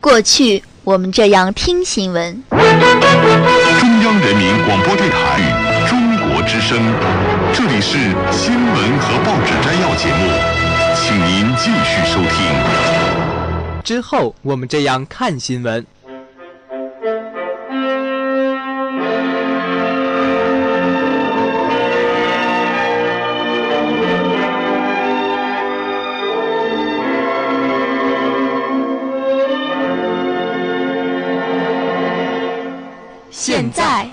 [0.00, 2.42] 过去我们这样听新闻。
[2.50, 6.78] 中央人民广播电台中国之声，
[7.52, 7.98] 这里是
[8.32, 10.26] 新闻和报纸摘要节目，
[10.96, 13.82] 请您继续收听。
[13.84, 15.86] 之后我们这样看新闻。
[33.42, 34.06] 现在，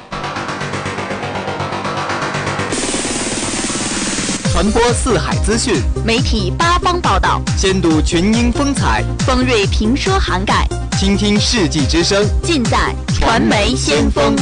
[4.53, 10.65] 传播四海资讯，媒体八方报道，先睹群英风采，方锐评说涵盖，
[10.97, 14.33] 倾听世纪之声，尽在传媒先锋。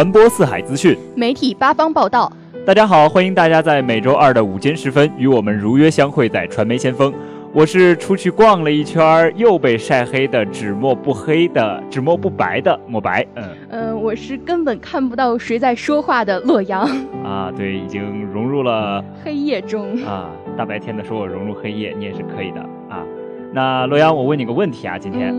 [0.00, 2.32] 传播四海资讯，媒体八方报道。
[2.64, 7.12] 大家好，欢迎大家在每周二的午间时分与我们如约相会在传媒先锋。
[7.52, 13.26] 我是出去逛了一圈又被晒黑的纸墨不黑的纸墨不白的墨白。
[13.34, 16.80] 嗯嗯、呃，我是根本看不到谁在说话的洛阳。
[17.22, 20.30] 啊，对，已经融入了 黑夜中啊。
[20.56, 23.04] 大白天的说我融入黑夜，你也是可以的啊。
[23.52, 25.34] 那洛阳，我问你个问题啊，今天，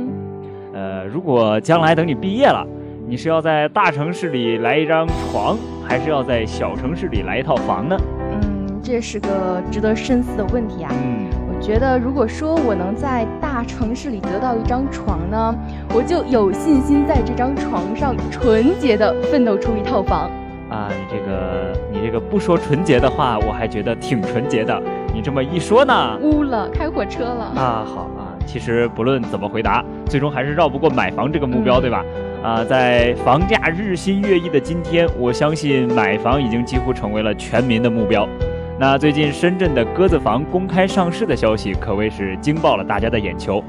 [0.76, 2.64] 嗯、呃，如果将来等你毕业了。
[3.12, 7.98] 你是要在大城市里来一张床，还是要在小城市里来一套房呢？
[8.32, 10.90] 嗯，这是个值得深思的问题啊。
[10.94, 15.54] 嗯，我觉得如果说我能在大城市里得到一张床呢，
[15.94, 20.32] 我就有信心在这张床上纯洁的奋斗出一套房。
[20.70, 24.82] 啊，你这个你这个不说纯洁的话，我还觉得挺纯洁的。
[25.14, 27.44] 你这么一说呢，污了，开火车了。
[27.58, 32.06] 啊，好啊，其实不论怎么回答，最终还是绕不过买房这个目标，嗯、对吧？
[32.44, 38.28] 啊，在房价日新月异的今天，我相信买房已经几乎成为了全民的目标。
[38.79, 43.63] 那最近深圳的鸽子房公开上市的消息，可谓是惊爆了大家的眼球，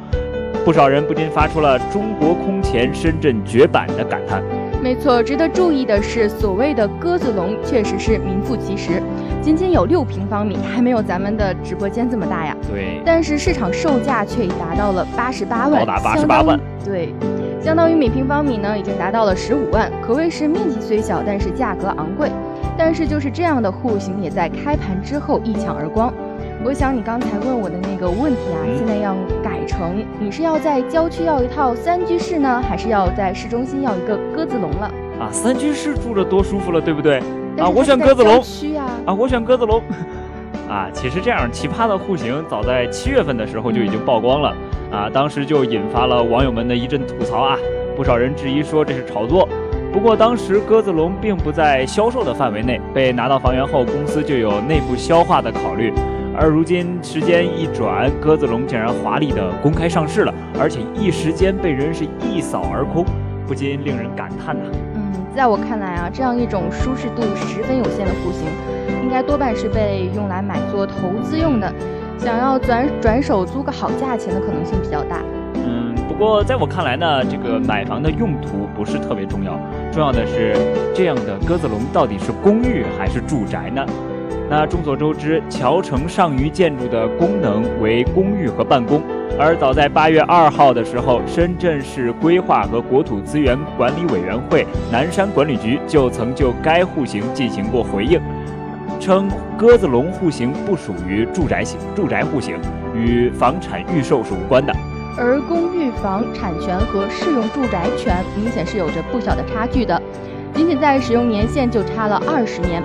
[0.65, 4.43] 不少人不禁发出了“中国空前，深圳绝版”的感叹。
[4.83, 9.01] 没错，值得注意的是，所谓的鸽子笼确实是名副其实，
[9.41, 12.57] 仅仅有六平方米，还没有咱们的直播间这么大呀。
[12.69, 13.01] 对。
[13.07, 16.59] 但是市场售价却已达到了八十八万，高达八十八万。
[16.85, 17.15] 对。
[17.63, 22.29] 相当于每平方米呢，已经达到了十五万，可谓是面积虽小，但是价格昂贵。
[22.77, 26.13] 但是就是这样的户型，也在开盘之后一抢而光。
[26.65, 34.87] 我想你刚才问我的那个问题啊，嗯、现在要改成你是要在郊区要一套三居室呢，还是要在市中心要一个鸽子笼了？
[35.19, 37.19] 啊，三居室住着多舒服了，对不对？
[37.59, 38.41] 啊，我选鸽子笼。
[38.41, 39.83] 区啊，啊，我选鸽子笼。
[40.71, 44.55] 啊，其实这样奇葩的户型，早在七月份的时候就已经曝光了。
[44.93, 47.57] 啊，当时就引发了网友们的一阵吐槽啊。
[47.97, 49.49] 不少人质疑说这是炒作，
[49.93, 55.93] 不过当时鸽子笼并不在销售的范围内，被拿到房源后，公司就有内部消化的考虑。
[56.35, 63.05] 而如今时间一转，鸽子笼竟然华丽的公开上市了，而且一时间被人是一扫而空，
[63.47, 64.71] 不禁令人感叹呐、啊。
[64.95, 68.47] 嗯，在我看来啊，这样一种舒适度十分有限的户型，
[69.03, 71.71] 应该多半是被用来买做投资用的，
[72.19, 75.19] 想要转转手租个好价钱的可能性比较大。
[75.55, 79.59] 嗯，不过在我看来呢，这个买房的用途不是特别重要，
[79.93, 80.55] 重要的是
[80.95, 83.85] 这样的鸽子笼到底是公寓还是住宅呢？
[84.55, 89.01] 那众所周知，侨城上虞建筑的功能为公寓和办公，
[89.39, 98.21] 而早在八月二号的时候，深圳市规划和国土资源管理委员会南山管理局就曾就该户型进行过回应，
[99.01, 99.27] 称
[99.57, 102.55] 鸽子笼户型不属于住宅型住宅户型，
[102.95, 104.75] 与房产预售是无关的。
[105.17, 109.99] 而公寓房产权和适用住宅权明显是有着不小的差距的，
[110.53, 112.83] 仅仅在使用年限就差了二十年。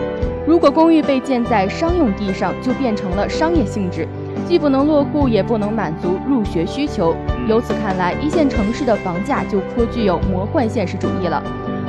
[0.48, 4.08] 如果公寓被建在商用地上，就变成了商业性质，
[4.48, 7.14] 既不能落户，也不能满足入学需求。
[7.50, 11.44] 由此看来，一线城市的房价就颇具有魔幻现实主义了。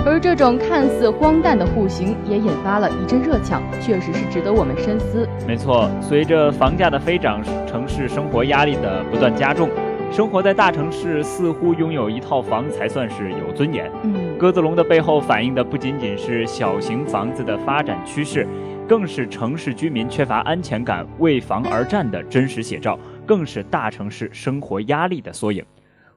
[0.04, 5.28] 而这种看似荒诞的户型也引发了一阵热抢，确实是值得我们深思。
[5.46, 9.68] 没错，随着房价的飞涨，城市生活压力的不断加重，
[10.10, 13.88] 生活在大城市似乎拥有一套房才算是有尊严。
[14.02, 18.46] 嗯，鸽子笼的背后反映的不仅仅是小型房子的发展趋势，
[18.86, 22.96] 更是城市居民缺乏安全感、为房而战的真实写照，
[23.26, 25.64] 更是大城市生活压力的缩影。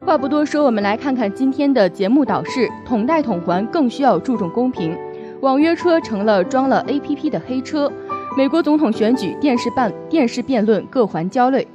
[0.06, 4.96] 话不多说，我们来看看今天的节目导视：统贷统还更需要注重公平。
[5.42, 7.92] 网约车成了装了 APP 的黑车。
[8.38, 11.68] 美国总统选举电视办电视辩论各环焦虑。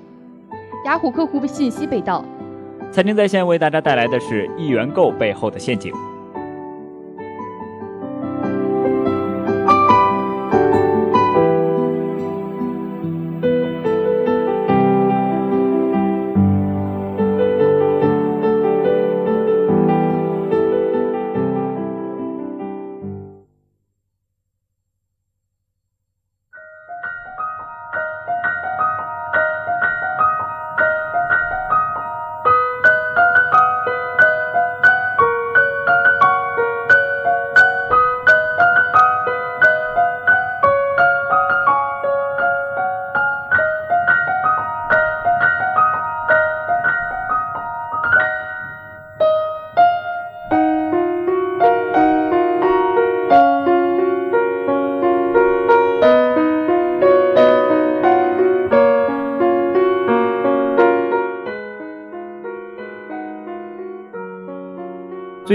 [0.85, 2.25] 雅虎客户信息被盗。
[2.93, 5.93] 财经在线为大家带来的是一元购背后的陷阱。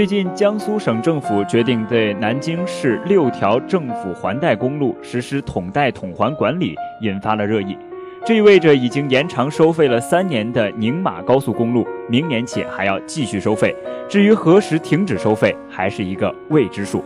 [0.02, 7.78] 最近，江苏省政府决定对南京市六条政府环贷公路实施统贷统还管理，引发了热议。
[8.26, 13.72] 这意味着已经延长收费了三年的宁马高速公路，明年起还要继续收费。
[14.08, 17.04] 至于何时停止收费，还是一个未知数。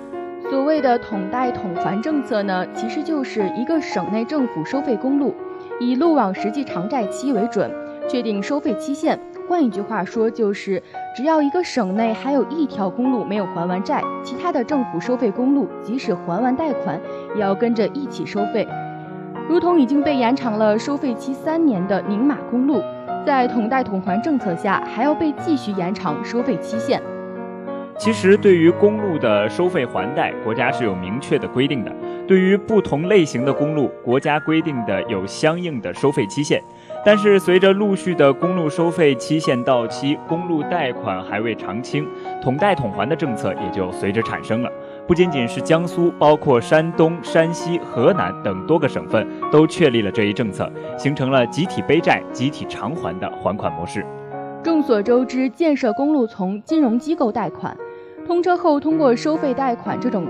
[0.48, 5.34] 所谓的统贷统还政策呢，其实就是一个省内政府收费公路，
[5.78, 7.70] 以路网实际偿债期为准，
[8.08, 9.20] 确定收费期限。
[9.48, 10.82] 换一句话说，就是
[11.16, 17.00] 只要一个省内还有一条公路没有还完债，其他的政府收费公路即使还完贷款，
[17.34, 18.66] 也要跟着一起收费。
[19.48, 22.82] 如同已经被延长了收费期三年的宁马公路，
[23.24, 27.00] 在统贷统还政策下，还要被继续延长收费期限。
[27.98, 31.92] 其实，对于公路的收费还贷，国家是有明确的规定的。
[32.26, 36.60] 对于不同类型的公路，国家规定的有相应的收费期限。
[37.06, 42.04] 但是，随着陆续的公路收费期限到期，公路贷款还未偿清，
[42.42, 44.68] 统贷统还的政策也就随之产生了。
[45.06, 54.04] 不仅仅是江苏，包括山东、山西、河南等多个省份都确立了这一政策，形成了集体背债、集体偿还的还款模式。
[54.64, 57.76] 众所周知，建设公路从金融机构贷款，
[58.26, 60.26] 通车后通过收费贷款这种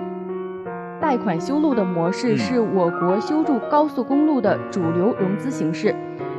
[1.01, 5.95] 贷款修路的模式，是我国修筑高速公路的主流融资形式。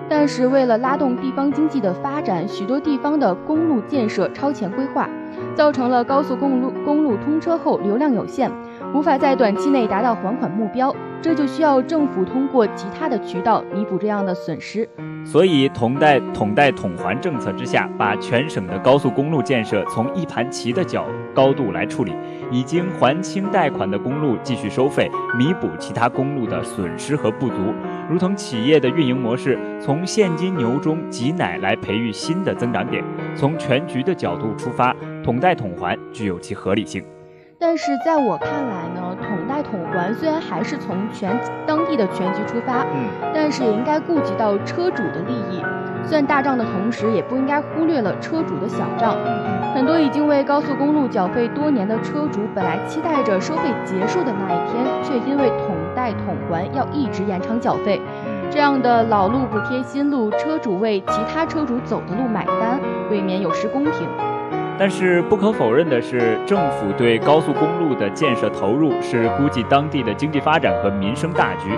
[0.09, 5.09] 但是，为了拉动地方经济的发展，许多地方的公路建设超前规划，
[5.53, 8.49] 造成了高速公路公路通车后流量有限，
[8.93, 10.96] 无法在短期内达到还款目标。
[11.19, 14.88] 这就需要政府通过其他的渠道弥补这样的损失。
[15.25, 22.13] 所以，统贷统贷统还政策之下，把全省的高速公路建设从一盘棋的角高度来处理，
[22.51, 27.74] 已经还清贷款的公路继续收费，弥补其他公路的损失和不足。
[28.07, 33.03] 如同企业的运营模式，从现金牛中挤奶来培育新的增长点。
[33.36, 37.03] 从全局的角度出发，统贷统还具有其合理性。
[37.59, 41.35] 但是在我看来呢，统贷统还虽然还是从全
[41.65, 45.63] 当地的全局出发，嗯，但是也应该顾及到车主的利益，
[46.05, 49.15] 算大账的同时，也不应该忽略了车主的小账。
[49.73, 57.99] 很多已经为高速公路缴费多年的车主，本来期待着收费结束的那一天，却因为统贷统还要一直延长缴费，
[58.51, 64.07] 这样的老路不贴新路，车主为其他车主走的路买单，未免有失公平。
[64.79, 71.72] 但是不可否认的是，政府对高速公路的建设投入是估计当地的经济发展和民生大局，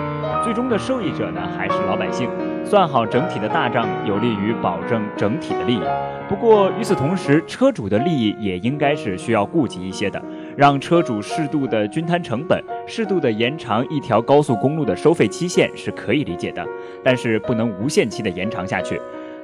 [0.44, 2.28] 最终的受益者呢还是老百姓。
[2.62, 5.82] 算好整体的大账，有利于保证整体的利益。
[6.28, 10.22] 不过与此同时，车主的利益也应该是需要顾及一些的，
[10.56, 16.64] 让车主适度的均摊成本，适度的延长一条高速公路的收费期限是可以理解的，
[17.02, 19.00] 但是不能无限期的延长下去。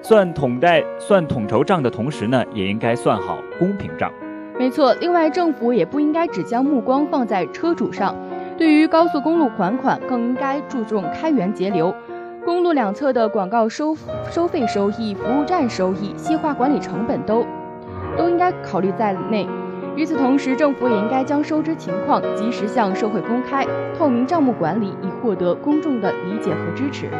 [0.09, 4.09] 算统贷、算统筹账的同时呢，也应该算好公平账。
[4.57, 8.15] 没错，另外政府也不应该只将目光放在车主上，
[8.57, 11.93] 对于高速公路还款，更应该注重开源节流。
[12.45, 13.97] 公路两侧的广告收
[14.31, 17.45] 收费收益、服务站收益、细化管理成本都
[18.17, 19.45] 都应该考虑在内。
[19.97, 23.67] 与此同时，政府也应该将收支情况及时向社会公开，
[23.99, 27.11] 透明账目管理，以获得公众的理解和支持。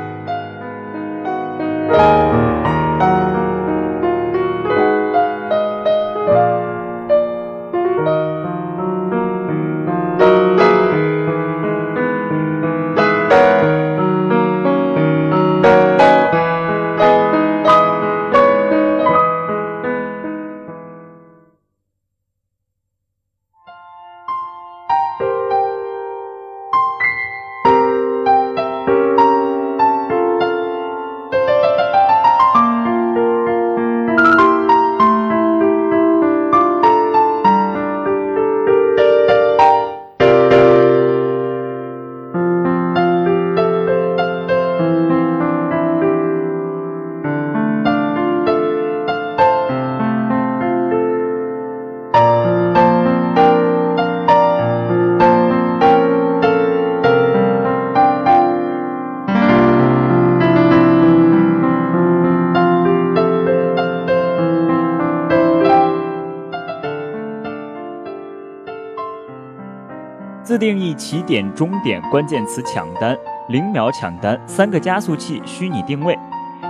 [70.57, 73.15] 自定义起点、终点关键词抢单，
[73.49, 76.19] 零秒抢单，三个加速器，虚拟定位。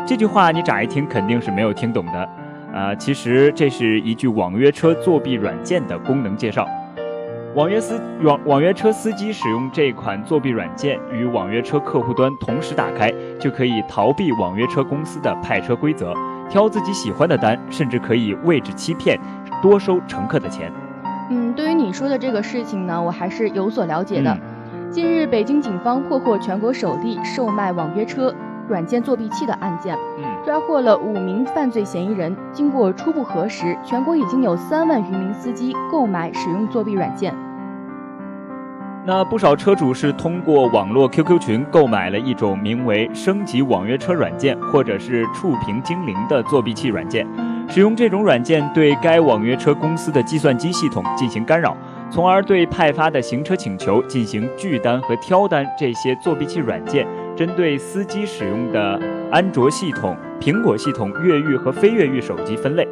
[0.04, 2.28] 这句话你乍一听肯定是没有听懂的，
[2.74, 6.66] 啊，其实这是一句网约车作弊软件的功能介绍。
[7.54, 16.12] 网约司网网约车司机使用这款作弊软件与网约车客户端同时打开，就可以逃避网约车公司的派车规则，
[16.50, 19.16] 挑自己喜欢的单，甚至可以位置欺骗，
[19.62, 20.72] 多收乘客的钱。
[21.56, 24.38] 嗯，对于你说的这个事情呢，我还是有所了解的。
[24.90, 28.32] 近日，北京警方破获全国首例售卖网约车
[28.68, 29.96] 软件作弊器的案件，
[30.44, 32.36] 抓获了五名犯罪嫌疑人。
[32.52, 37.34] 经过初步核实，全国已经有三万余名司机购买使用作弊软件。
[39.06, 47.24] 那不少车主是通过网络 QQ 群购买了一种名为“升级网约车软件”或者是“触屏精灵”的作弊器软件。
[47.68, 51.76] 使用这种软件对该网约车公司的计算机系统进行干扰，
[52.10, 55.64] 从而对派发的行车请求进行拒单和挑单。
[55.78, 62.88] 这些作弊器软件针对司机使用的安卓系统、苹果系统越狱和非越狱手机分类。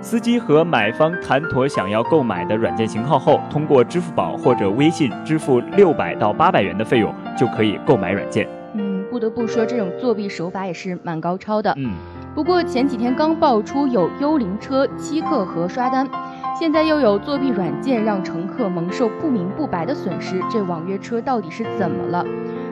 [0.00, 8.46] 司机和买方谈妥想要购买的软件型号后，通过支付宝或者微信支付六百到八百元的费用，就可以购买软件。
[8.74, 11.74] 嗯，不得不说，这种作弊手法也是蛮高超的。
[11.76, 11.92] 嗯。
[12.34, 16.06] 不过前几天刚爆出有幽灵车欺客和刷单，
[16.54, 22.24] 现在又有作弊软件让乘客蒙受不明不白的损失，这网约车到底是怎么了？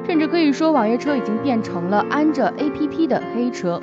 [0.07, 3.81] 甚至可以说，网约车已经变成了安着 APP 的黑车。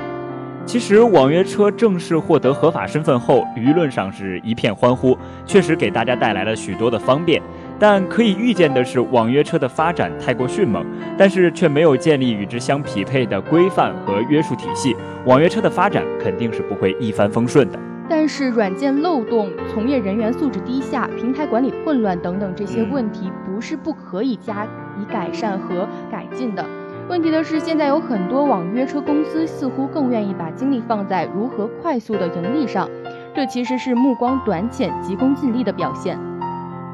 [0.64, 7.42] 其实，网约车正式获得合法身份后，舆论上是一片欢呼，确实给大家带来了许多的方便。
[7.78, 10.86] 但可以预见的是，网约车的发展太过迅猛，
[11.18, 17.78] 但是却没有建立与之相匹配的规范和约束体系，网约车的发展肯定是不会一帆风顺的。
[18.08, 26.64] 但是，软件漏洞、从业人员素质低下、平台管理混乱等等这些问题，不是不可以加以改善和改进的。
[27.12, 32.90] 问题的是，现在有很多网约车公司似乎更愿意把精力放在如何快速的盈利上，
[33.36, 36.18] 这其实是目光短浅、急功近利的表现。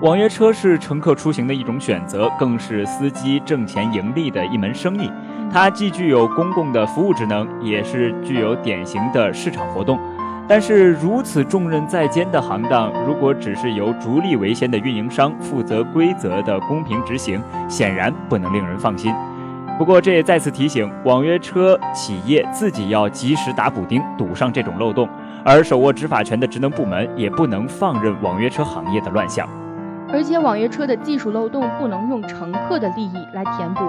[0.02, 5.08] 网约车是乘客出行的一种选择，更是司机挣钱盈利的一门生意。
[5.54, 10.00] 它既具有公共的服务职能，也是具有典型的市场活动。
[10.48, 19.14] 但是，如此重任在肩的行当，如果只是由逐利为先的运营商负责规则的公平执行，显然不能令人放心。
[19.78, 25.08] 不过，这也再次提醒网约车企业自己要及时打补丁，堵上这种漏洞。
[25.46, 29.48] 而手握执法权的职能部门也不能放任网约车行业的乱象。
[30.12, 33.84] 而且网约车的技术漏洞不能用乘客的利益来填补，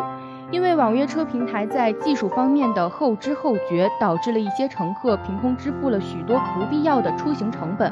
[0.50, 7.90] 因为网约车平台在技术方面的后知后觉，导致了一些乘客凭空支付了许多不必要的出行成本。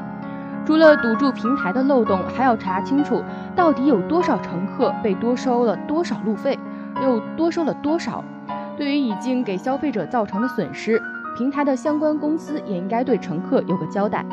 [0.67, 3.23] 除了堵住平台的漏洞，还要查清楚
[3.55, 6.59] 到底有多少乘客被多收了多少路费，
[7.03, 8.23] 又多收了多少。
[8.77, 11.01] 对于已经给消费者造成的损失，
[11.37, 14.25] 平台的相关公司也应该对乘客有个交代。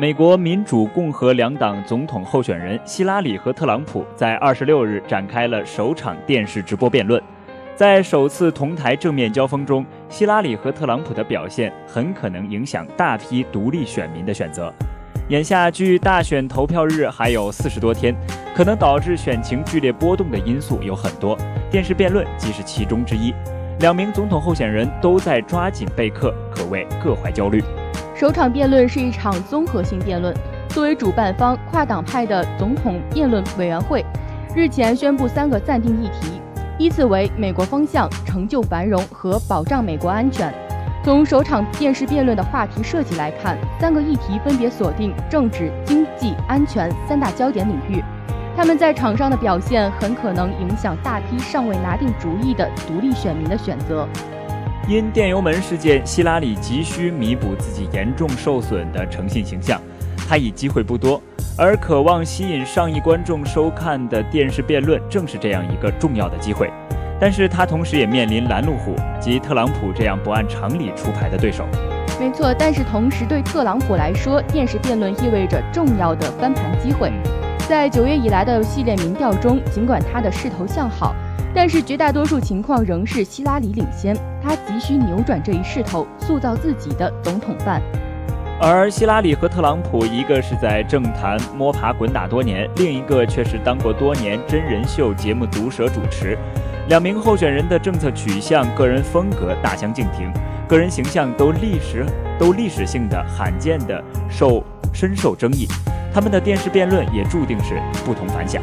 [0.00, 7.20] 美国民主、共和两党总统候选人希拉里和特朗普在二十六日展开了首场电视直播辩论。
[7.74, 14.72] 在首次同台正面交锋中，希拉里和特朗普的表现很可能影响大批独立选民的选择。
[15.30, 18.14] 眼下距大选投票日还有四十多天，
[18.54, 21.36] 可能导致选情剧烈波动的因素有很多，
[21.72, 23.34] 电视辩论即是其中之一。
[23.80, 27.60] 两名总统候选人都在抓紧备课，可谓各怀焦虑。
[28.18, 30.34] 首场辩论是一场综合性辩论。
[30.70, 34.04] 作为主办方，跨党派的总统辩论委员会
[34.56, 36.40] 日前宣布三个暂定议题，
[36.80, 40.52] 依次为美国方向、成就繁荣和保障美国安全。
[41.04, 48.02] 从首场电视辩论的话题设计来看，三个议题分别锁定政治、经济、安全三大焦点领域。
[48.56, 54.08] 他们在场上的表现很可能影响大批尚未拿定主意的独立选民的选择。
[54.88, 59.78] 因电油门事件，希拉里急需弥补自己严重受损的诚信形象，
[60.26, 61.22] 他已机会不多，
[61.58, 66.72] 而渴望吸引上亿观众收看的电视辩论正是这样一个重要的机会。
[67.20, 71.66] 但是他同时也面临拦路虎及特朗普这样不按常理出牌的对手。
[72.18, 77.12] 没错，但是同时对特朗普来说，电视辩论意味着重要的翻盘机会。
[77.68, 81.14] 在九月以来的系列民调中，尽管他的势头向好。
[81.54, 87.82] 但是绝大多数情况仍是希拉里领先，他急需扭转这一势头，塑造自己的总统范。
[88.60, 96.36] 而希拉里和特朗普，一个是在政坛摸爬滚打多年，另一个却是当过多年真人秀节目毒舌主持。
[96.88, 100.32] 两名候选人的政策取向、个人风格大相径庭，
[100.68, 102.04] 个人形象都历史
[102.38, 105.68] 都历史性的罕见的受深受争议，
[106.12, 108.60] 他们的电视辩论也注定是不同凡响。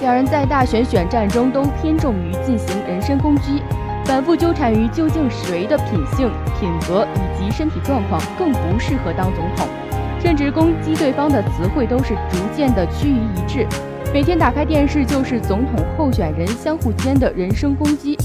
[0.00, 3.60] 两人在大选选战中都偏重于进行人身攻击，
[4.04, 9.66] 反复纠缠于究竟谁的品性、品格以及身体状况更不适合当总统，
[10.20, 13.66] 甚至攻击对方的词汇都是逐渐的趋于一致。
[14.14, 18.16] 每天打开电视就是总统候选人相互间的人身攻击，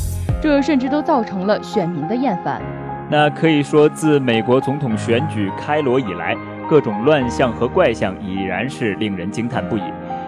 [0.42, 2.62] 这甚至都造成了选民的厌烦。
[3.10, 6.38] 那可以说，自美国总统选举开锣以来，
[6.70, 9.82] 各种乱象和怪象已然是令人惊叹不已。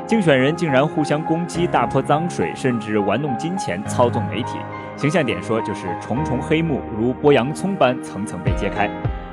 [0.08, 4.58] 竞选人竟然互相攻击、大泼脏水，甚至玩弄金钱、操纵媒体。
[4.96, 8.88] 形象点说，就是重重黑幕如剥洋葱般层层被揭开，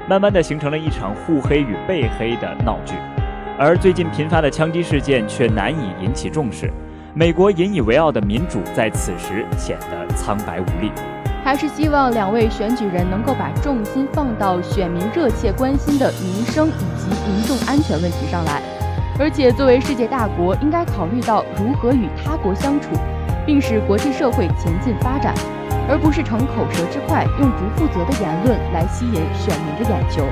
[0.08, 2.94] 慢慢的形成了一场互黑与被黑的闹剧。
[3.58, 6.72] 而最近频发的枪击事件却难以引起重视，
[7.12, 10.90] 美国引以为傲的民主在此时显得苍白无力。
[11.44, 18.81] 还是希望两位选举人能够把重心放到选民热切关心的民生以及民众安全问题上来。
[19.18, 22.88] 而且，作为世界大国，应该考虑到如何与他国相处，
[23.46, 25.34] 并使国际社会前进发展，
[25.88, 30.24] 而不是逞口舌之快，用不负责的言论来吸引选民的眼球。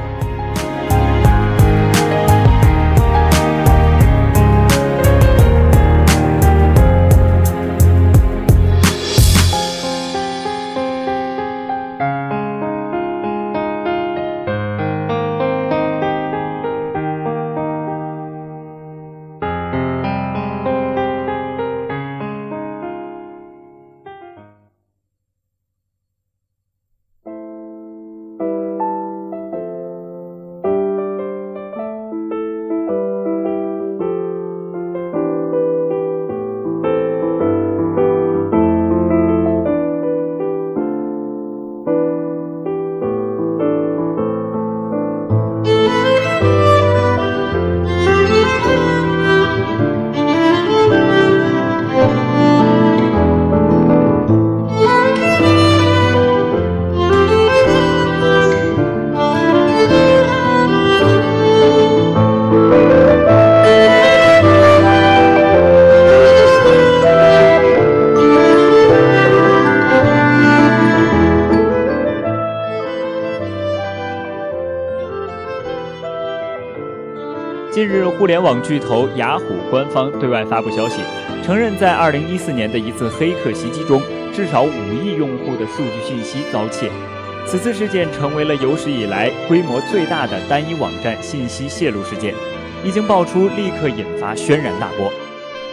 [78.20, 81.00] 互联网巨头雅虎官方对外发布消息，
[81.42, 83.98] 承认在2014年的一次黑客袭击中，
[84.30, 86.90] 至少五亿用户的数据信息遭窃。
[87.46, 92.34] 此次事件成为了有史以来规模最大的单一网站信息泄露事件，
[92.84, 95.10] 一经爆出，立刻引发轩然大波。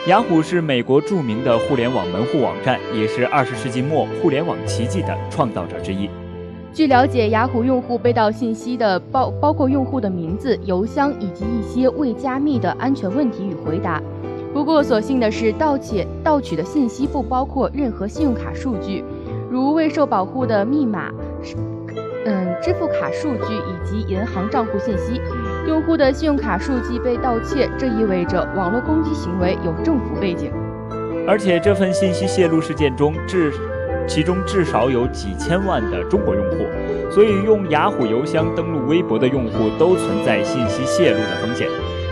[0.08, 6.10] 雅虎是美国著名的互联网门户网站，也是20世纪末互联网奇迹的创造者之一。
[6.78, 14.00] 据了解，雅虎用户被盗信息的包包括用户的名字、邮箱以及一些未加密的安全问题与回答。
[14.54, 19.04] 不过，所幸的是，盗窃盗取的信息不包括任何信用卡数据，
[19.50, 21.12] 如未受保护的密码、
[22.28, 25.20] 嗯支付卡数据以及银行账户信息。
[25.68, 30.52] 用户的信用卡数据被盗窃，这意味着网络攻击行为有政府背景。
[31.28, 33.52] 而且这份信息泄露事件中，至
[34.08, 36.66] 其中至少有几千万的中国用户，
[37.12, 41.68] 所以用雅虎邮箱登录微博的用户都存在信息泄露的风险。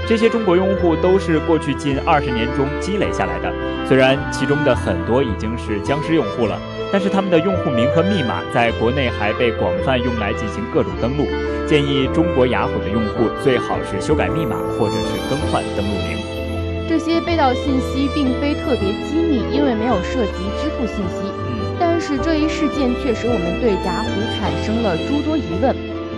[0.08, 3.52] 这些中国用户都是过去近二十年中积累下来的，
[3.88, 6.60] 虽然其中的很多已经是僵尸用户了，
[6.92, 11.26] 但是他们的用户名和密码在国内还被广泛用来进行各种登录。
[11.66, 16.22] 建议中国雅虎的用户最好是修改密码或者是更换登录名。
[16.88, 21.35] 这些被盗信息并非特别机密，因为没有涉及支付信息。
[21.96, 25.72] 但是这一事件却使我们对雅虎产生了诸多疑问。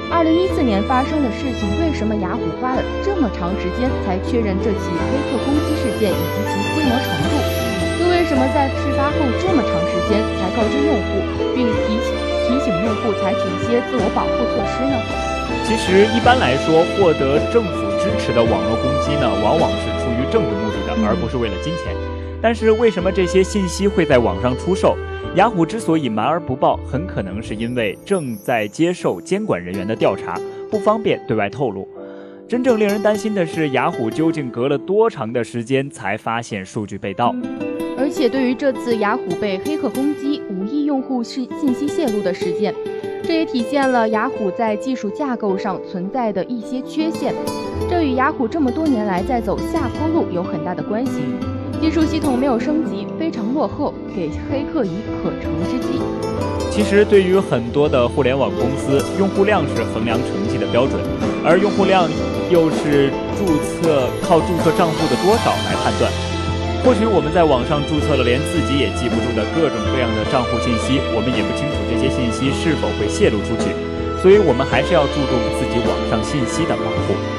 [0.09, 7.33] 二零一四年发生的事情，为什么雅虎花了这么长时间才确认这起黑客攻击事件以及其规模程度？
[8.01, 11.21] 又为什么在事发后这么长时间才告知用户，
[11.53, 12.09] 并提醒
[12.49, 14.97] 提醒用户采取一些自我保护措施呢？
[15.61, 21.93] 其实一般来说，获得政府支持的网络攻击呢，往往是出于政治目的的，而不是为了金钱。
[22.41, 24.97] 但是为什么这些信息会在网上出售？
[25.35, 30.39] 雅虎之所以瞒而不报，很可能是因为正在接受监管人员的调查，
[30.71, 31.87] 不方便对外透露。
[32.47, 37.35] 真正令人担心的是，雅虎究竟隔了多长的时间才发现数据被盗？
[37.99, 42.73] 而且对于这次雅虎被黑客攻击、五亿用户信信息泄露的事件。
[43.23, 47.33] 这也体现了雅虎在技术架构上存在的一些缺陷，
[47.89, 51.21] 这与雅虎这么多年来在走下坡路有很大的关系。
[51.79, 56.01] 技术系统没有升级，非常落后，给黑客以可乘之机。
[56.71, 60.99] 其实，对于很多的互联网公司，用户量是衡量成绩的标准，
[61.45, 62.09] 而用户量
[62.49, 66.11] 又是注册靠注册账户的多少来判断。
[66.85, 73.69] 或许我们在网上注册了连自己也记不住的各种各样的账户信息，我们也不清楚这些信息是否会泄露出去，
[74.21, 77.36] 所以我们还是要注重自己网上信息的保护。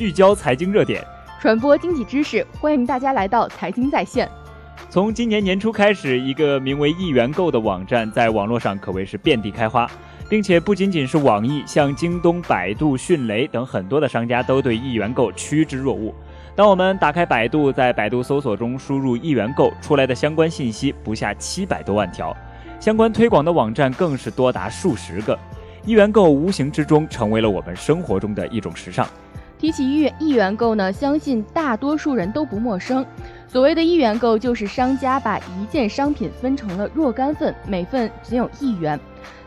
[0.00, 1.06] 聚焦财经热点，
[1.38, 4.26] 传播经济知识，欢迎大家来到财经在线。
[4.88, 9.86] 从今年年初开始，一个名为“一元购”的网站在网络上可谓是遍地开花，
[10.26, 16.14] 并且不仅仅是网易，像京东、百度、迅雷等很多的商家都对一元购趋之若鹜。
[16.56, 22.34] 当我们打开百度，在百度搜索中输入“一元购”，出来的相关信息不下七百多万条，
[22.80, 25.38] 相关推广的网站更是多达数十个。
[25.84, 29.06] 一元购无形之中成为了我们生活中的一种时尚。
[29.60, 33.04] 提起一元一元购呢，相信大多数人都不陌生。
[33.46, 38.98] 所谓的一元购，就是商家把一件商品分成了若干份，每份仅有一元。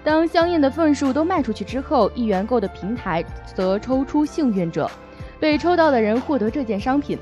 [0.03, 4.87] 当相应的份数都卖出去之后，一元购的平台则抽出幸运者，
[5.39, 7.17] 被抽到的人获得这件商品。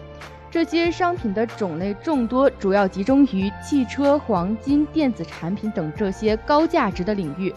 [0.50, 7.54] 这些商品的种类众多，主要集中于汽车、黄金、电子产品等这些高价值的领域。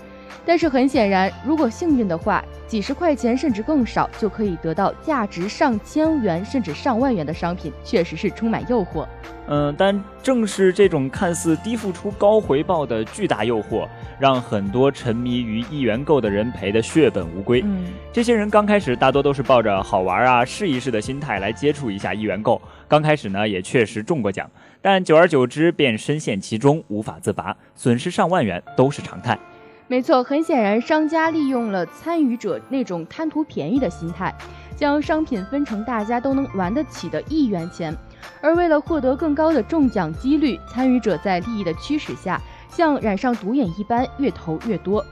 [0.47, 9.07] 但是很显然，如果幸运的话，几十块钱甚至更少就可以得到价值上千元甚至上万元的商品，确实是充满诱惑。
[9.47, 13.87] 嗯，但正是这种看似低付出高回报的巨大诱惑，
[14.19, 17.61] 让很多沉迷于一元购的人赔得血本无归。
[17.63, 29.39] 嗯，这些人刚开始大多都是抱着好玩啊、试一试的心态来接触一下一元购，刚开始呢也确实中过奖，但久而久之便深陷其中无法自拔，损失上万元都是常态。
[29.87, 34.35] 没错，很显然，商家利用了参与者那种贪图便宜的心态，
[34.75, 37.95] 将商品分成大家都能玩得起的一元钱，
[38.41, 45.05] 而为了获得更高的中奖几率，参与者在利益的驱使下，像染上毒瘾一般越投越多。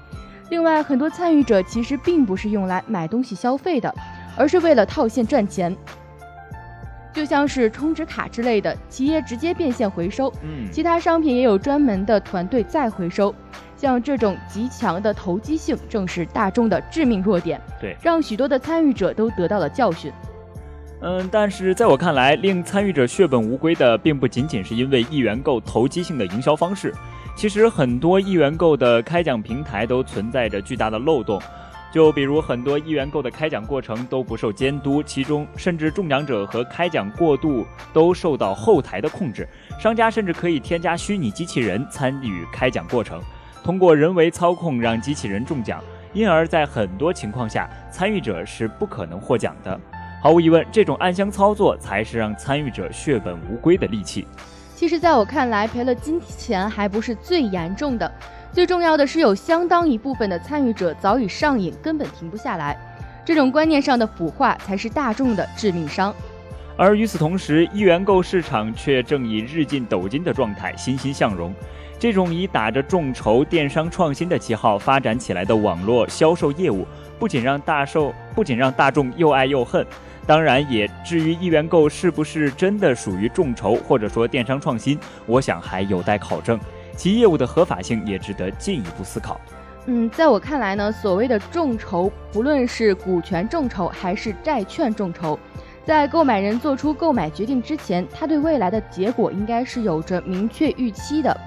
[0.49, 3.95] 另外，很多参与者其实并不是用来买东西消费的，
[4.39, 5.77] 而是为了套现赚钱，
[7.13, 13.35] 就像是充值卡之类的，企业直接变现回收，嗯，其他商品也有专门的团队再回收。
[13.83, 20.13] 像这种极强的投机性，正是大众的致命弱点，对，让许多的参与者都得到了教训。
[21.01, 26.95] 嗯，但是在我看来，令参与者血本无归的，并不仅仅是因为一元购投机性的营销方式。
[27.35, 31.43] 其实，很多一元购的开奖平台都存在着巨大的漏洞。
[31.93, 39.47] 就比如很多一元购的开奖过程都不受监督，其中甚至中奖者和开奖过度都受到后台的控制。
[39.77, 43.21] 商家甚至可以添加虚拟机器人参与开奖过程，
[43.63, 45.81] 通过人为操控让机器人中奖，
[46.13, 49.79] 因而，在很多情况下，参与者是不可能获奖的。
[50.21, 54.27] 毫无疑问，这种暗箱操作才是让参与者血本无归的利器。
[54.75, 58.13] 其实，在我看来，赔了金钱还不是最严重的。
[58.53, 62.77] 最重要的是，有相当一部分的参与者早已上瘾，根本停不下来。
[63.25, 66.13] 这种观念上的腐化才是大众的致命伤。
[66.77, 71.55] 而与此同时，一元购市场却正以日进斗金的状态欣欣向荣。
[72.03, 76.85] 这种以打着众筹、电商创新的旗号发展起来的网络销售业务，
[77.17, 79.87] 不仅让大受，不仅让大众又爱又恨。
[80.27, 86.59] 当然，也至于一元购是不是真的属于众筹或者说电商创新，我想还有待考证。
[86.97, 89.41] 其业务的合法性也值得进一步思考。
[89.87, 95.39] 嗯，在我看来呢，所谓的众筹，不论是股权众筹还是债券众筹，
[95.87, 101.41] 在购买人做出购买决定之前，他对未来的结果应该是有着明确预期的。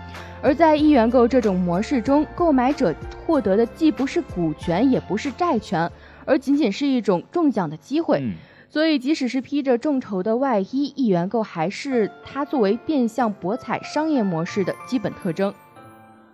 [0.46, 2.94] 而在一元购这种模式中，购买者
[3.26, 5.92] 获得的既不是股权，也不是债权，
[6.24, 8.24] 而仅仅是一种中奖的机会。
[8.70, 15.52] 所以，即使是披着众筹的外衣，一元购还是它作为变相博彩商业模式的基本特征。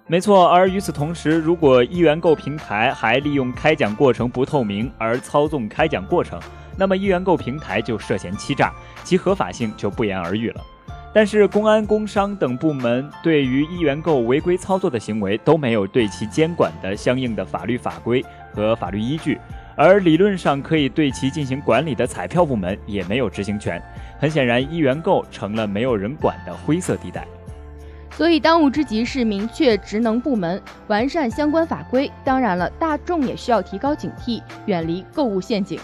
[0.07, 6.37] 没错，而与此同时，如果一元购平台还利用开奖过程不透明而操纵开奖过程，
[6.77, 8.73] 那么一元购平台就涉嫌欺诈，
[9.05, 10.61] 其合法性就不言而喻了。
[11.13, 19.37] 但是，公安、工商等部门对于一元购违规操作的行为都没有对其监管的相应的法律法规和法律依据。
[19.75, 23.81] 而理论上可以对其进行管理的彩票部门也没有执行权，
[24.19, 27.27] 很显然，一元购成了没有人管的灰色地带。
[28.11, 32.09] 所以，当务之急是明确职能部门，完善相关法规。
[32.23, 35.79] 当然了，大众也需要提高警惕，远离购物陷阱。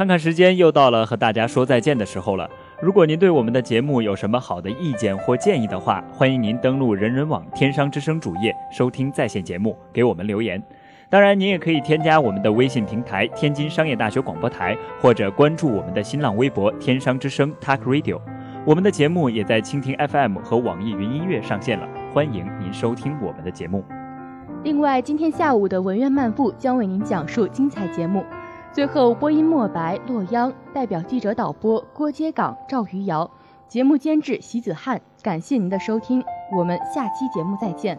[0.00, 2.48] 看看时间，又到了和大家说再见的时候了。
[2.80, 10.62] 如果您对我们的节目有什么好的意见或建议的话，欢迎您登录人人网天商之声主页收听在线节目，给我们留言。
[11.10, 18.22] 当然，您也可以添加我们的微信平台“天津商业大学广播台”，或者关注我们的新浪微博“天商之声 Talk Radio”。
[18.64, 23.84] 我们的节目也在蜻蜓 FM 和网易云音乐上线了，欢迎您收听我们的节目。
[24.64, 28.24] 另外，今天下午的文苑漫步将为您讲述精彩节目。
[28.72, 33.28] 最后播音墨白洛阳代表记者导播郭街岗赵余姚，
[33.66, 35.00] 节目监制席子汉。
[35.22, 36.22] 感谢您的收听，
[36.56, 37.98] 我们下期节目再见。